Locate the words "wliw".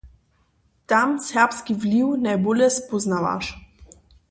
1.75-2.07